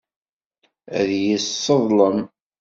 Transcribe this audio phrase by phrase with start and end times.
[0.99, 2.19] Ad iyi-tesseḍlem.